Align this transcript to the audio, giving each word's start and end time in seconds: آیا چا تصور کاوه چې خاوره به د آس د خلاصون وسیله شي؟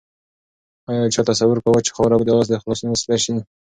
آیا 0.89 1.05
چا 1.13 1.21
تصور 1.31 1.57
کاوه 1.63 1.79
چې 1.85 1.91
خاوره 1.95 2.15
به 2.19 2.23
د 2.25 2.29
آس 2.37 2.47
د 2.49 2.53
خلاصون 2.61 2.87
وسیله 2.91 3.17
شي؟ 3.23 3.33